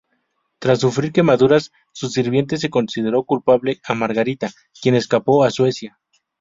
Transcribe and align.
Tras 0.57 0.79
sufrir 0.79 1.11
quemaduras 1.13 1.71
su 1.91 2.09
sirviente, 2.09 2.57
se 2.57 2.71
consideró 2.71 3.23
culpable 3.23 3.79
a 3.87 3.93
Margarita, 3.93 4.49
quien 4.81 4.95
escapó 4.95 5.43
a 5.43 5.51
Suecia. 5.51 5.99